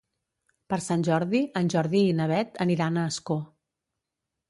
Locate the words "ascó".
3.15-3.43